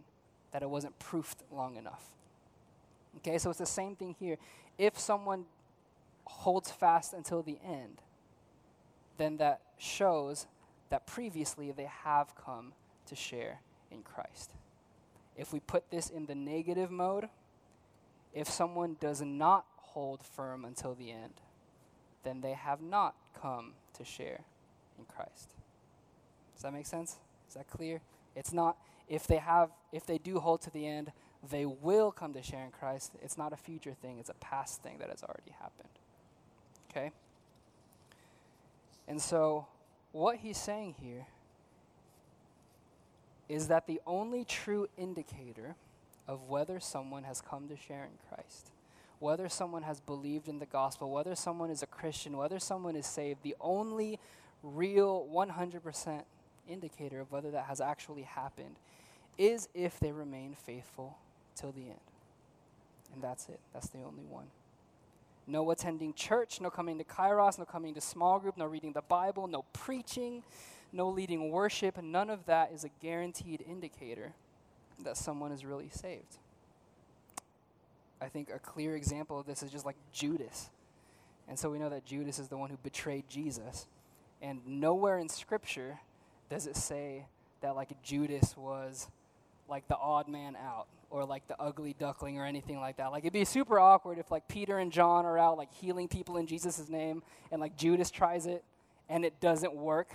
[0.53, 2.05] that it wasn't proofed long enough.
[3.19, 4.39] Okay, so it's the same thing here.
[4.79, 5.45] If someone
[6.25, 8.01] holds fast until the end,
[9.19, 10.47] then that shows
[10.91, 12.73] that previously they have come
[13.07, 14.53] to share in Christ.
[15.37, 17.29] If we put this in the negative mode,
[18.33, 21.35] if someone does not hold firm until the end,
[22.25, 24.41] then they have not come to share
[24.99, 25.55] in Christ.
[26.55, 27.17] Does that make sense?
[27.49, 28.01] Is that clear?
[28.35, 28.77] It's not
[29.09, 31.13] if they have if they do hold to the end,
[31.51, 33.13] they will come to share in Christ.
[33.23, 35.89] It's not a future thing, it's a past thing that has already happened.
[36.91, 37.13] Okay?
[39.07, 39.67] And so
[40.15, 41.27] what he's saying here
[43.49, 45.75] is that the only true indicator
[46.29, 48.71] of whether someone has come to share in Christ,
[49.19, 53.07] whether someone has believed in the gospel, whether someone is a Christian, whether someone is
[53.07, 54.21] saved, the only
[54.63, 56.23] real 100%
[56.69, 58.77] indicator of whether that has actually happened
[59.37, 61.19] is if they remain faithful
[61.57, 61.99] till the end.
[63.13, 63.59] And that's it.
[63.73, 64.47] That's the only one.
[65.47, 69.03] No attending church, no coming to Kairos, no coming to small group, no reading the
[69.03, 70.43] Bible, no preaching,
[70.93, 72.03] no leading worship.
[72.03, 74.33] None of that is a guaranteed indicator
[75.03, 76.39] that someone is really saved.
[78.21, 80.71] I think a clear example of this is just like Judas.
[81.47, 83.87] And so we know that Judas is the one who betrayed Jesus.
[84.41, 85.99] And nowhere in Scripture
[86.49, 87.27] does it say
[87.61, 89.09] that like Judas was
[89.69, 93.13] like the odd man out or like the ugly duckling or anything like that.
[93.13, 96.39] Like it'd be super awkward if like Peter and John are out like healing people
[96.39, 97.23] in Jesus' name
[97.53, 98.65] and like Judas tries it
[99.09, 100.11] and it doesn't work.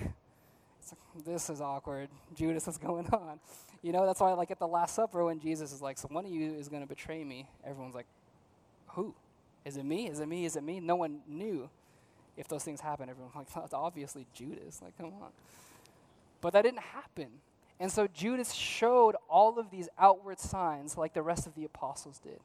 [0.82, 2.10] It's like, this is awkward.
[2.36, 3.40] Judas, what's going on?
[3.82, 6.26] You know, that's why like at the Last Supper when Jesus is like, so one
[6.26, 7.48] of you is going to betray me.
[7.66, 8.08] Everyone's like,
[8.88, 9.16] who?
[9.64, 10.10] Is it me?
[10.10, 10.44] Is it me?
[10.44, 10.82] Is it me?
[10.82, 11.70] No one knew
[12.36, 13.10] if those things happened.
[13.10, 14.82] Everyone's like, that's obviously Judas.
[14.84, 15.30] Like, come on.
[16.42, 17.30] But that didn't happen.
[17.80, 22.20] And so Judas showed all of these outward signs like the rest of the apostles
[22.20, 22.40] did.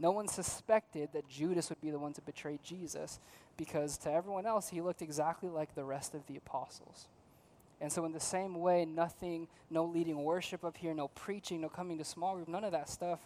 [0.00, 3.18] No one suspected that Judas would be the one to betray Jesus
[3.56, 7.06] because to everyone else, he looked exactly like the rest of the apostles.
[7.80, 11.68] And so, in the same way, nothing, no leading worship up here, no preaching, no
[11.68, 13.20] coming to small group, none of that stuff,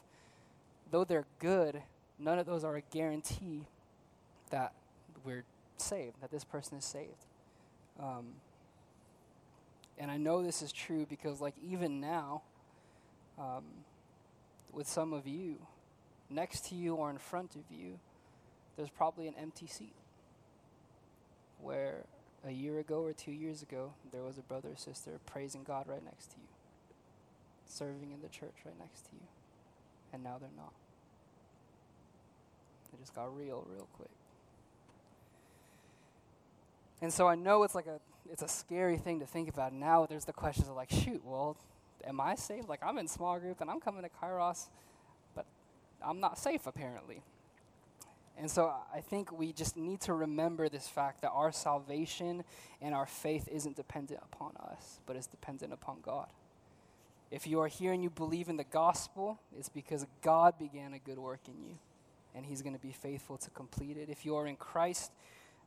[0.90, 1.82] though they're good,
[2.18, 3.66] none of those are a guarantee
[4.50, 4.72] that
[5.24, 5.44] we're
[5.78, 7.26] saved, that this person is saved.
[7.98, 8.34] Um,
[10.02, 12.42] and I know this is true because, like, even now,
[13.38, 13.62] um,
[14.72, 15.58] with some of you,
[16.28, 18.00] next to you or in front of you,
[18.76, 19.94] there's probably an empty seat
[21.60, 22.04] where
[22.44, 25.86] a year ago or two years ago, there was a brother or sister praising God
[25.86, 26.48] right next to you,
[27.68, 29.28] serving in the church right next to you,
[30.12, 30.72] and now they're not.
[32.92, 34.10] It just got real, real quick.
[37.00, 39.72] And so I know it's like a it's a scary thing to think about.
[39.72, 41.56] Now there's the questions of like, shoot, well,
[42.06, 42.68] am I safe?
[42.68, 44.68] Like I'm in small group and I'm coming to Kairos,
[45.34, 45.46] but
[46.04, 47.22] I'm not safe apparently.
[48.38, 52.44] And so I think we just need to remember this fact that our salvation
[52.80, 56.28] and our faith isn't dependent upon us, but is dependent upon God.
[57.30, 60.98] If you are here and you believe in the gospel, it's because God began a
[60.98, 61.78] good work in you,
[62.34, 64.08] and He's going to be faithful to complete it.
[64.10, 65.12] If you are in Christ,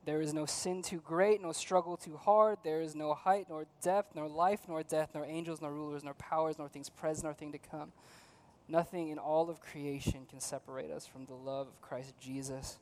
[0.06, 2.58] there is no sin too great, no struggle too hard.
[2.62, 6.14] There is no height, nor depth, nor life, nor death, nor angels, nor rulers, nor
[6.14, 7.90] powers, nor things present, nor thing to come.
[8.68, 12.78] Nothing in all of creation can separate us from the love of Christ Jesus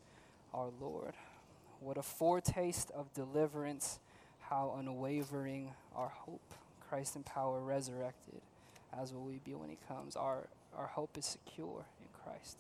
[0.53, 1.15] our Lord.
[1.81, 3.99] What a foretaste of deliverance,
[4.41, 6.55] how unwavering our hope.
[6.91, 8.43] Christ in power, resurrected,
[8.97, 10.15] as will we be when he comes.
[10.15, 12.59] Our, our hope is secure in Christ.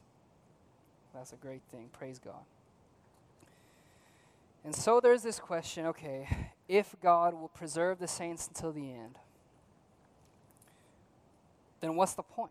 [1.15, 1.91] That's a great thing.
[1.93, 2.43] Praise God.
[4.65, 9.19] And so there's this question okay, if God will preserve the saints until the end,
[11.81, 12.51] then what's the point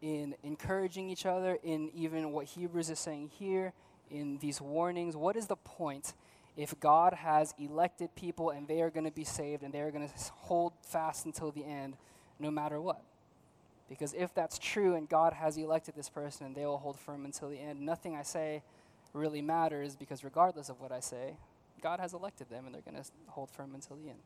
[0.00, 3.72] in encouraging each other, in even what Hebrews is saying here,
[4.08, 5.16] in these warnings?
[5.16, 6.14] What is the point
[6.56, 10.08] if God has elected people and they are going to be saved and they're going
[10.08, 11.96] to hold fast until the end,
[12.38, 13.02] no matter what?
[13.88, 17.24] Because if that's true and God has elected this person and they will hold firm
[17.24, 18.62] until the end, nothing I say
[19.12, 21.36] really matters because regardless of what I say,
[21.80, 24.18] God has elected them and they're going to hold firm until the end.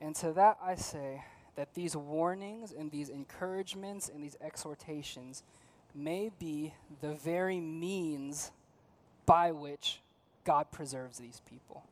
[0.00, 1.24] And to that I say
[1.56, 5.42] that these warnings and these encouragements and these exhortations
[5.94, 8.50] may be the very means
[9.26, 10.00] by which
[10.44, 11.84] God preserves these people.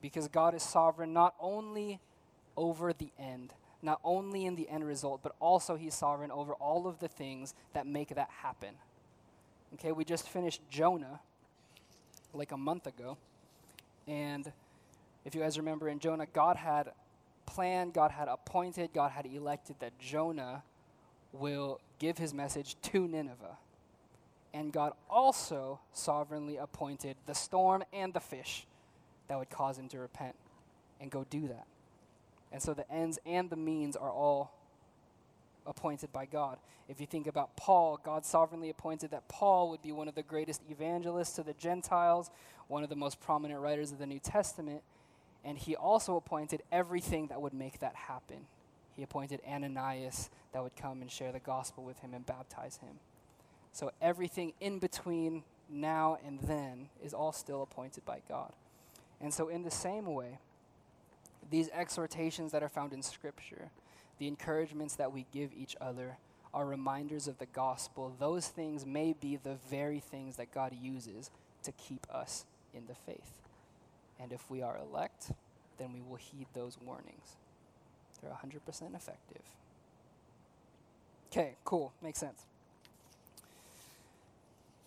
[0.00, 2.00] Because God is sovereign not only
[2.56, 3.52] over the end,
[3.82, 7.54] not only in the end result, but also He's sovereign over all of the things
[7.74, 8.74] that make that happen.
[9.74, 11.20] Okay, we just finished Jonah
[12.34, 13.16] like a month ago.
[14.06, 14.50] And
[15.24, 16.90] if you guys remember in Jonah, God had
[17.46, 20.62] planned, God had appointed, God had elected that Jonah
[21.32, 23.56] will give his message to Nineveh.
[24.52, 28.66] And God also sovereignly appointed the storm and the fish
[29.28, 30.34] that would cause him to repent
[31.00, 31.66] and go do that.
[32.52, 34.52] And so the ends and the means are all
[35.66, 36.58] appointed by God.
[36.88, 40.22] If you think about Paul, God sovereignly appointed that Paul would be one of the
[40.22, 42.30] greatest evangelists to the Gentiles,
[42.68, 44.82] one of the most prominent writers of the New Testament,
[45.44, 48.46] and he also appointed everything that would make that happen.
[48.96, 52.98] He appointed Ananias that would come and share the gospel with him and baptize him.
[53.72, 58.52] So everything in between now and then is all still appointed by God.
[59.20, 60.38] And so, in the same way,
[61.50, 63.70] these exhortations that are found in Scripture,
[64.20, 66.18] the encouragements that we give each other,
[66.52, 68.14] are reminders of the gospel.
[68.18, 71.30] Those things may be the very things that God uses
[71.62, 73.40] to keep us in the faith.
[74.20, 75.32] And if we are elect,
[75.78, 77.36] then we will heed those warnings.
[78.20, 79.42] They're 100% effective.
[81.30, 81.92] Okay, cool.
[82.02, 82.44] Makes sense.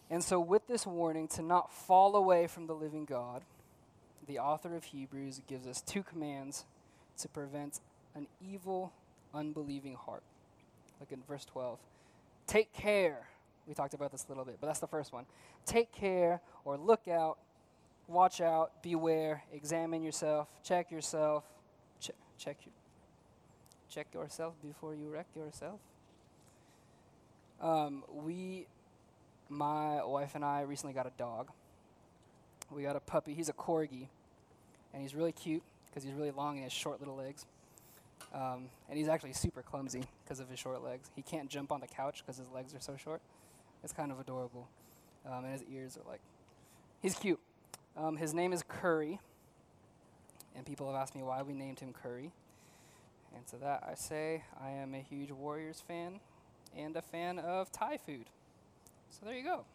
[0.09, 3.41] And so, with this warning to not fall away from the living God,
[4.27, 6.65] the author of Hebrews gives us two commands
[7.19, 7.79] to prevent
[8.13, 8.91] an evil,
[9.33, 10.23] unbelieving heart.
[10.99, 11.79] Look at verse 12.
[12.47, 13.27] Take care.
[13.67, 15.25] We talked about this a little bit, but that's the first one.
[15.65, 17.37] Take care or look out,
[18.07, 21.45] watch out, beware, examine yourself, check yourself,
[21.99, 22.57] check, check,
[23.89, 25.79] check yourself before you wreck yourself.
[27.61, 28.67] Um, we
[29.49, 31.49] my wife and I recently got a dog.
[32.71, 33.33] We got a puppy.
[33.33, 34.07] He's a corgi,
[34.93, 37.45] and he's really cute because he's really long and he has short little legs.
[38.33, 41.11] Um, and he's actually super clumsy because of his short legs.
[41.15, 43.21] He can't jump on the couch because his legs are so short.
[43.83, 44.67] It's kind of adorable.
[45.25, 46.21] Um, and his ears are like,
[47.01, 47.39] he's cute.
[47.95, 49.19] Um, his name is Curry.
[50.55, 52.31] And people have asked me why we named him Curry.
[53.35, 56.19] And to that I say, I am a huge Warriors fan
[56.75, 58.25] and a fan of Thai food.
[59.09, 59.65] So there you go.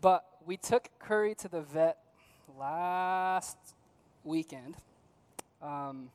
[0.00, 1.98] But we took Curry to the vet
[2.58, 3.56] last
[4.24, 4.76] weekend.
[5.62, 6.10] Um,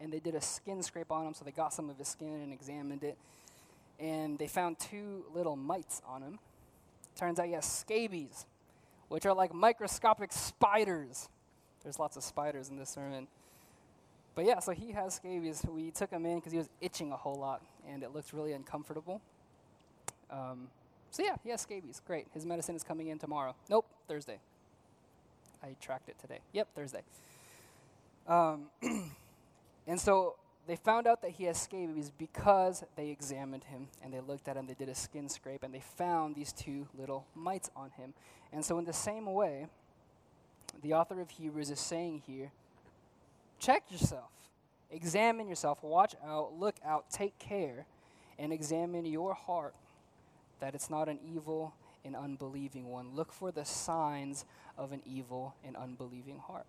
[0.00, 2.40] and they did a skin scrape on him, so they got some of his skin
[2.42, 3.16] and examined it.
[4.00, 6.38] And they found two little mites on him.
[7.16, 8.46] Turns out he has scabies,
[9.08, 11.28] which are like microscopic spiders.
[11.82, 13.28] There's lots of spiders in this sermon.
[14.34, 15.62] But yeah, so he has scabies.
[15.68, 18.52] We took him in because he was itching a whole lot, and it looked really
[18.52, 19.20] uncomfortable.
[20.30, 20.68] Um,
[21.10, 22.02] so yeah, he has scabies.
[22.04, 22.26] Great.
[22.34, 23.54] His medicine is coming in tomorrow.
[23.70, 24.40] Nope, Thursday.
[25.62, 26.40] I tracked it today.
[26.52, 27.02] Yep, Thursday.
[28.26, 28.66] Um,
[29.86, 34.20] and so they found out that he has scabies because they examined him and they
[34.20, 34.66] looked at him.
[34.66, 38.14] They did a skin scrape and they found these two little mites on him.
[38.52, 39.66] And so, in the same way,
[40.82, 42.50] the author of Hebrews is saying here
[43.58, 44.30] check yourself,
[44.90, 47.86] examine yourself, watch out, look out, take care,
[48.38, 49.74] and examine your heart
[50.60, 51.74] that it's not an evil
[52.04, 53.14] and unbelieving one.
[53.14, 54.44] Look for the signs
[54.76, 56.66] of an evil and unbelieving heart.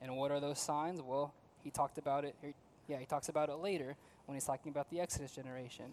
[0.00, 1.02] And what are those signs?
[1.02, 1.34] Well,
[1.64, 2.34] he talked about it.
[2.44, 2.52] Er,
[2.88, 3.96] yeah, he talks about it later
[4.26, 5.86] when he's talking about the Exodus generation.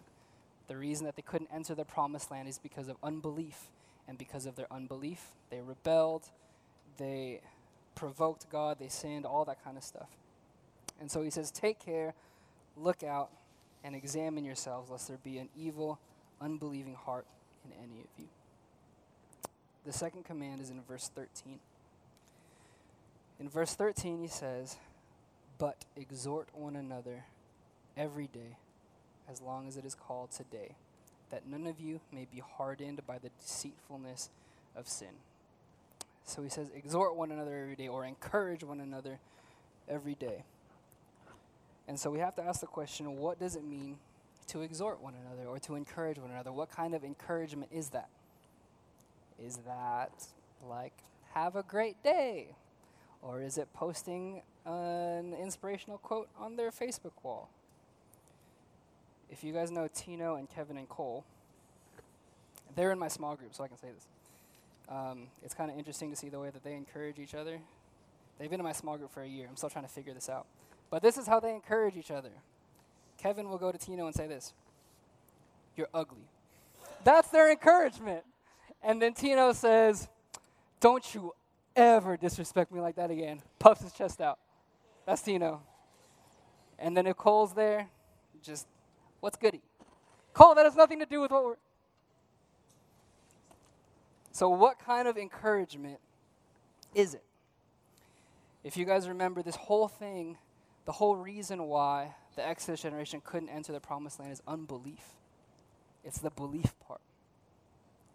[0.68, 3.68] The reason that they couldn't enter the promised land is because of unbelief.
[4.06, 6.30] And because of their unbelief, they rebelled,
[6.96, 7.40] they
[7.94, 10.08] provoked God, they sinned, all that kind of stuff.
[10.98, 12.14] And so he says, Take care,
[12.76, 13.28] look out,
[13.84, 15.98] and examine yourselves, lest there be an evil
[16.40, 17.26] unbelieving heart
[17.64, 18.28] in any of you.
[19.84, 21.58] The second command is in verse 13.
[23.40, 24.76] In verse 13, he says,
[25.58, 27.24] But exhort one another
[27.96, 28.56] every day,
[29.30, 30.76] as long as it is called today,
[31.30, 34.30] that none of you may be hardened by the deceitfulness
[34.76, 35.08] of sin.
[36.24, 39.18] So he says, exhort one another every day, or encourage one another
[39.88, 40.44] every day.
[41.88, 43.96] And so we have to ask the question what does it mean
[44.48, 46.52] to exhort one another or to encourage one another?
[46.52, 48.08] What kind of encouragement is that?
[49.42, 50.12] Is that
[50.68, 50.92] like,
[51.32, 52.48] have a great day?
[53.22, 57.48] Or is it posting an inspirational quote on their Facebook wall?
[59.30, 61.24] If you guys know Tino and Kevin and Cole,
[62.74, 64.06] they're in my small group, so I can say this.
[64.88, 67.58] Um, it's kind of interesting to see the way that they encourage each other.
[68.38, 69.46] They've been in my small group for a year.
[69.48, 70.46] I'm still trying to figure this out.
[70.90, 72.30] But this is how they encourage each other.
[73.18, 74.54] Kevin will go to Tino and say this
[75.76, 76.28] You're ugly.
[77.04, 78.24] That's their encouragement.
[78.82, 80.08] And then Tino says,
[80.80, 81.34] Don't you
[81.76, 83.42] ever disrespect me like that again.
[83.58, 84.38] Puffs his chest out.
[85.08, 85.62] That's Tino.
[86.78, 87.88] And then if Cole's there,
[88.42, 88.66] just,
[89.20, 89.62] what's goody?
[90.34, 91.54] Cole, that has nothing to do with what we're.
[94.32, 95.98] So, what kind of encouragement
[96.94, 97.22] is it?
[98.62, 100.36] If you guys remember, this whole thing,
[100.84, 105.16] the whole reason why the Exodus generation couldn't enter the promised land is unbelief.
[106.04, 107.00] It's the belief part.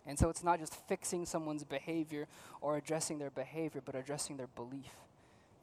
[0.06, 2.28] And so it's not just fixing someone's behavior
[2.62, 4.92] or addressing their behavior, but addressing their belief.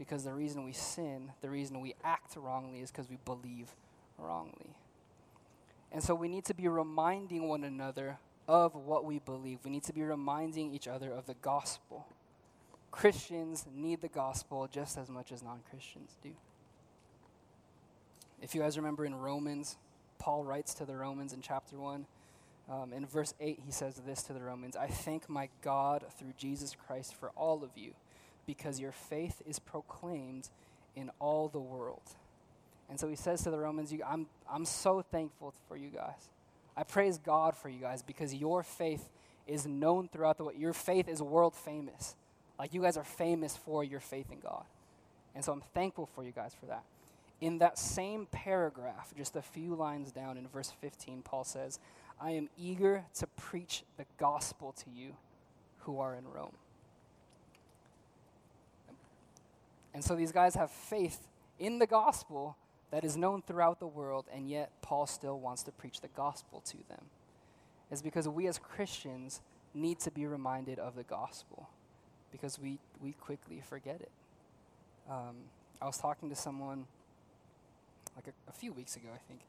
[0.01, 3.69] Because the reason we sin, the reason we act wrongly, is because we believe
[4.17, 4.75] wrongly.
[5.93, 8.17] And so we need to be reminding one another
[8.49, 9.59] of what we believe.
[9.63, 12.07] We need to be reminding each other of the gospel.
[12.91, 16.31] Christians need the gospel just as much as non Christians do.
[18.41, 19.77] If you guys remember in Romans,
[20.19, 22.07] Paul writes to the Romans in chapter 1
[22.71, 26.33] um, in verse 8, he says this to the Romans I thank my God through
[26.39, 27.93] Jesus Christ for all of you,
[28.47, 30.49] because your faith is proclaimed
[30.97, 32.03] in all the world.
[32.89, 36.29] And so he says to the Romans, I'm, I'm so thankful for you guys.
[36.77, 39.09] I praise God for you guys because your faith
[39.47, 40.59] is known throughout the world.
[40.59, 42.17] Your faith is world famous.
[42.59, 44.65] Like you guys are famous for your faith in God.
[45.35, 46.83] And so I'm thankful for you guys for that.
[47.41, 51.79] In that same paragraph, just a few lines down in verse 15, Paul says,
[52.21, 55.15] I am eager to preach the gospel to you
[55.81, 56.57] who are in Rome.
[59.93, 61.27] And so these guys have faith
[61.59, 62.57] in the gospel
[62.91, 66.61] that is known throughout the world, and yet Paul still wants to preach the gospel
[66.67, 67.07] to them.
[67.91, 69.41] Is because we as Christians
[69.75, 71.69] need to be reminded of the gospel
[72.33, 74.11] because we, we quickly forget it.
[75.09, 75.37] Um,
[75.83, 76.87] I was talking to someone
[78.15, 79.41] like a, a few weeks ago, I think,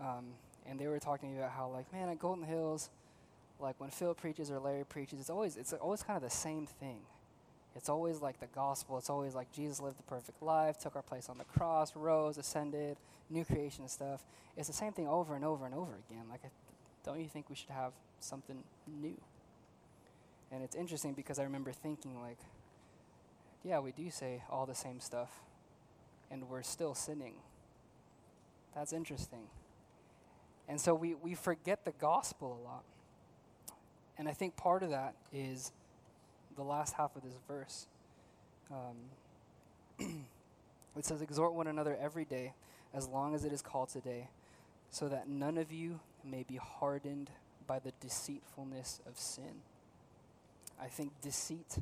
[0.00, 0.26] um,
[0.68, 2.90] and they were talking about how like man at Golden Hills,
[3.60, 6.66] like when Phil preaches or Larry preaches, it's always it's always kind of the same
[6.66, 7.00] thing.
[7.76, 8.98] It's always like the gospel.
[8.98, 12.36] It's always like Jesus lived the perfect life, took our place on the cross, rose,
[12.36, 12.96] ascended,
[13.28, 14.24] new creation stuff.
[14.56, 16.24] It's the same thing over and over and over again.
[16.28, 16.40] Like,
[17.04, 19.16] don't you think we should have something new?
[20.52, 22.38] And it's interesting because I remember thinking like,
[23.62, 25.30] yeah, we do say all the same stuff,
[26.30, 27.34] and we're still sinning.
[28.74, 29.46] That's interesting.
[30.68, 32.84] And so we, we forget the gospel a lot.
[34.16, 35.72] And I think part of that is
[36.60, 37.86] the last half of this verse.
[38.70, 39.96] Um,
[40.96, 42.52] it says, Exhort one another every day,
[42.92, 44.28] as long as it is called today,
[44.90, 47.30] so that none of you may be hardened
[47.66, 49.62] by the deceitfulness of sin.
[50.78, 51.78] I think deceit,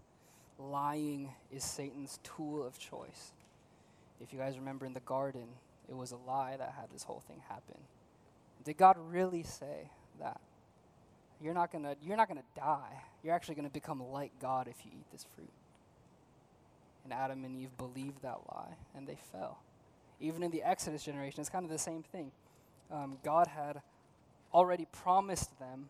[0.59, 3.33] lying, is Satan's tool of choice.
[4.21, 5.49] If you guys remember in the garden,
[5.89, 7.81] it was a lie that had this whole thing happen.
[8.65, 10.41] Did God really say that?
[11.41, 13.03] You're not gonna you're not gonna die.
[13.23, 15.51] You're actually gonna become like God if you eat this fruit.
[17.05, 19.59] And Adam and Eve believed that lie and they fell.
[20.21, 22.33] Even in the Exodus generation, it's kind of the same thing.
[22.91, 23.81] Um, God had
[24.53, 25.89] already promised them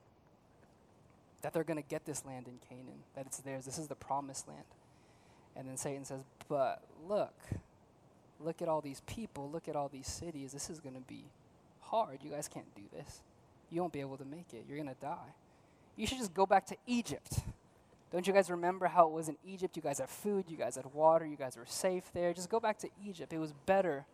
[1.42, 3.64] that they're going to get this land in Canaan, that it's theirs.
[3.64, 4.64] This is the promised land.
[5.57, 7.34] And then Satan says, But look,
[8.40, 10.53] look at all these people, look at all these cities.
[10.53, 11.24] This is going to be
[11.80, 12.18] hard.
[12.22, 13.20] You guys can't do this.
[13.70, 14.64] You won't be able to make it.
[14.68, 15.34] You're going to die.
[15.96, 17.40] You should just go back to Egypt.
[18.10, 19.76] Don't you guys remember how it was in Egypt?
[19.76, 22.32] You guys had food, you guys had water, you guys were safe there.
[22.32, 23.32] Just go back to Egypt.
[23.32, 24.06] It was better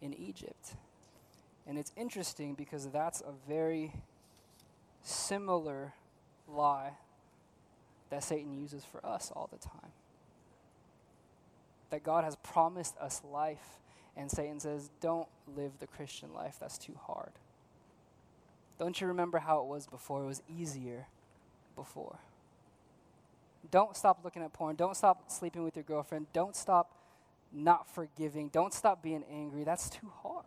[0.00, 0.74] in Egypt.
[1.66, 3.92] And it's interesting because that's a very
[5.02, 5.92] similar
[6.48, 6.92] lie
[8.10, 9.90] that Satan uses for us all the time.
[11.90, 13.80] That God has promised us life
[14.16, 16.56] and Satan says, Don't live the Christian life.
[16.58, 17.32] That's too hard.
[18.78, 20.22] Don't you remember how it was before?
[20.22, 21.06] It was easier
[21.74, 22.18] before.
[23.70, 24.76] Don't stop looking at porn.
[24.76, 26.26] Don't stop sleeping with your girlfriend.
[26.32, 26.94] Don't stop
[27.52, 28.48] not forgiving.
[28.48, 29.64] Don't stop being angry.
[29.64, 30.44] That's too hard.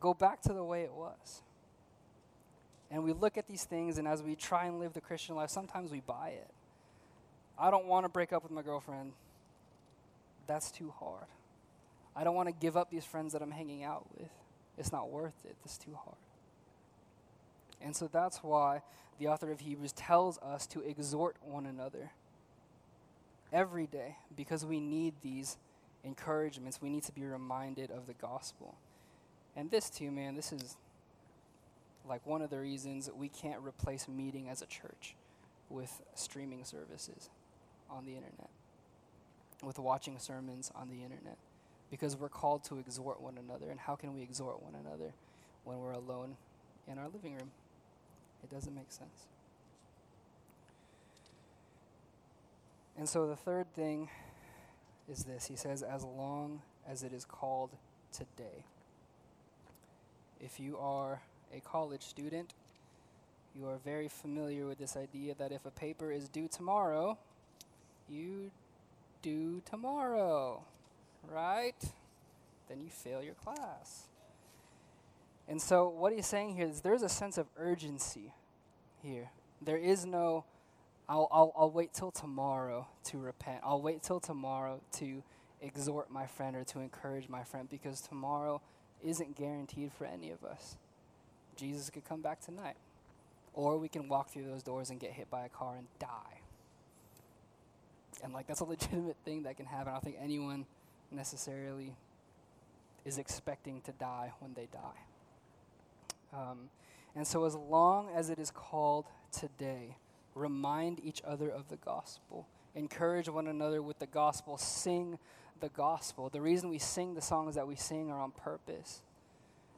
[0.00, 1.42] Go back to the way it was.
[2.90, 5.50] And we look at these things, and as we try and live the Christian life,
[5.50, 6.50] sometimes we buy it.
[7.58, 9.12] I don't want to break up with my girlfriend.
[10.46, 11.26] That's too hard.
[12.14, 14.28] I don't want to give up these friends that I'm hanging out with.
[14.76, 15.56] It's not worth it.
[15.64, 16.16] It's too hard.
[17.84, 18.82] And so that's why
[19.18, 22.10] the author of Hebrews tells us to exhort one another
[23.52, 25.58] every day because we need these
[26.04, 26.80] encouragements.
[26.80, 28.76] We need to be reminded of the gospel.
[29.56, 30.76] And this, too, man, this is
[32.08, 35.14] like one of the reasons we can't replace meeting as a church
[35.68, 37.30] with streaming services
[37.90, 38.48] on the internet,
[39.62, 41.36] with watching sermons on the internet,
[41.90, 43.70] because we're called to exhort one another.
[43.70, 45.12] And how can we exhort one another
[45.64, 46.36] when we're alone
[46.88, 47.50] in our living room?
[48.42, 49.26] It doesn't make sense.
[52.98, 54.08] And so the third thing
[55.10, 57.70] is this He says, as long as it is called
[58.12, 58.64] today.
[60.40, 61.22] If you are
[61.56, 62.54] a college student,
[63.54, 67.18] you are very familiar with this idea that if a paper is due tomorrow,
[68.08, 68.50] you
[69.20, 70.62] do tomorrow,
[71.30, 71.80] right?
[72.68, 74.04] Then you fail your class.
[75.48, 78.32] And so, what he's saying here is there's a sense of urgency
[79.02, 79.30] here.
[79.60, 80.44] There is no,
[81.08, 83.60] I'll, I'll, I'll wait till tomorrow to repent.
[83.64, 85.22] I'll wait till tomorrow to
[85.60, 88.60] exhort my friend or to encourage my friend because tomorrow
[89.02, 90.76] isn't guaranteed for any of us.
[91.56, 92.76] Jesus could come back tonight.
[93.54, 96.40] Or we can walk through those doors and get hit by a car and die.
[98.22, 99.88] And like that's a legitimate thing that can happen.
[99.88, 100.66] I don't think anyone
[101.10, 101.94] necessarily
[103.04, 105.00] is expecting to die when they die.
[106.32, 106.70] Um,
[107.14, 109.96] and so, as long as it is called today,
[110.34, 112.46] remind each other of the gospel.
[112.74, 114.56] Encourage one another with the gospel.
[114.56, 115.18] Sing
[115.60, 116.28] the gospel.
[116.30, 119.02] The reason we sing the songs that we sing are on purpose.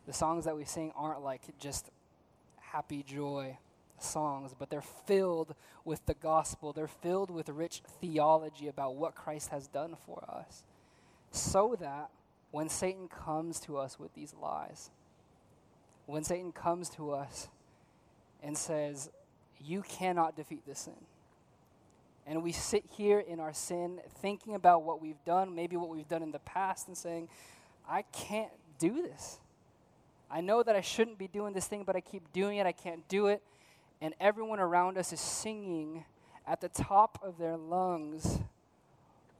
[0.06, 1.90] The songs that we sing aren't like just
[2.60, 3.58] happy joy
[3.98, 6.72] songs, but they're filled with the gospel.
[6.72, 10.62] They're filled with rich theology about what Christ has done for us.
[11.30, 12.10] So that
[12.50, 14.90] when Satan comes to us with these lies,
[16.06, 17.48] when Satan comes to us
[18.42, 19.10] and says,
[19.60, 20.94] You cannot defeat this sin.
[22.26, 26.08] And we sit here in our sin thinking about what we've done, maybe what we've
[26.08, 27.28] done in the past, and saying,
[27.88, 29.38] I can't do this.
[30.30, 32.66] I know that I shouldn't be doing this thing, but I keep doing it.
[32.66, 33.42] I can't do it.
[34.00, 36.04] And everyone around us is singing
[36.46, 38.40] at the top of their lungs,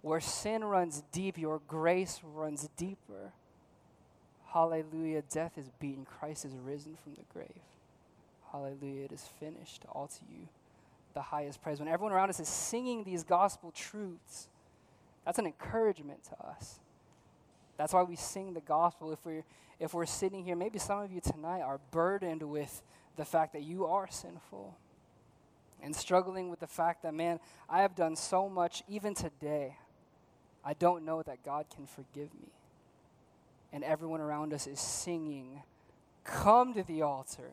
[0.02, 3.32] Where sin runs deep, your grace runs deeper.
[4.54, 5.22] Hallelujah.
[5.28, 6.04] Death is beaten.
[6.04, 7.48] Christ is risen from the grave.
[8.52, 9.06] Hallelujah.
[9.06, 9.82] It is finished.
[9.90, 10.46] All to you,
[11.12, 11.80] the highest praise.
[11.80, 14.46] When everyone around us is singing these gospel truths,
[15.24, 16.78] that's an encouragement to us.
[17.76, 19.10] That's why we sing the gospel.
[19.12, 19.42] If we're,
[19.80, 22.80] if we're sitting here, maybe some of you tonight are burdened with
[23.16, 24.76] the fact that you are sinful
[25.82, 29.78] and struggling with the fact that, man, I have done so much, even today,
[30.64, 32.52] I don't know that God can forgive me
[33.74, 35.60] and everyone around us is singing,
[36.22, 37.50] Come to the altar.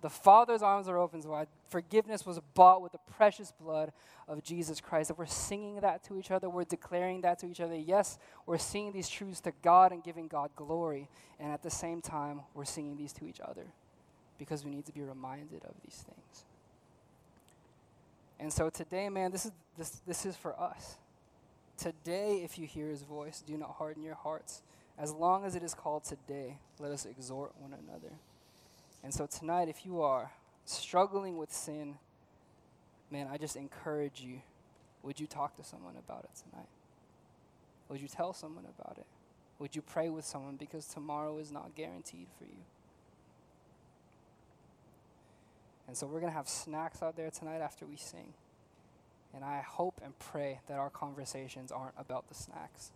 [0.00, 1.46] The Father's arms are open wide.
[1.68, 3.92] Forgiveness was bought with the precious blood
[4.26, 5.10] of Jesus Christ.
[5.10, 7.76] If we're singing that to each other, we're declaring that to each other.
[7.76, 11.08] Yes, we're singing these truths to God and giving God glory.
[11.38, 13.66] And at the same time, we're singing these to each other
[14.38, 16.44] because we need to be reminded of these things.
[18.40, 20.96] And so today, man, this is, this, this is for us.
[21.76, 24.62] Today, if you hear his voice, do not harden your hearts
[24.98, 28.14] as long as it is called today, let us exhort one another.
[29.02, 30.32] And so tonight, if you are
[30.64, 31.96] struggling with sin,
[33.10, 34.42] man, I just encourage you
[35.02, 36.68] would you talk to someone about it tonight?
[37.88, 39.06] Would you tell someone about it?
[39.58, 42.62] Would you pray with someone because tomorrow is not guaranteed for you?
[45.88, 48.32] And so we're going to have snacks out there tonight after we sing.
[49.34, 52.92] And I hope and pray that our conversations aren't about the snacks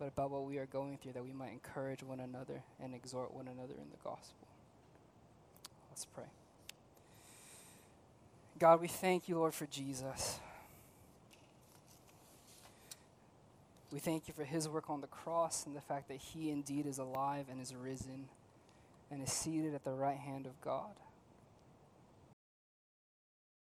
[0.00, 3.34] but about what we are going through, that we might encourage one another and exhort
[3.34, 4.48] one another in the gospel.
[5.90, 6.24] Let's pray.
[8.58, 10.40] God, we thank you, Lord, for Jesus.
[13.92, 16.86] We thank you for his work on the cross and the fact that he indeed
[16.86, 18.28] is alive and is risen
[19.10, 20.94] and is seated at the right hand of God.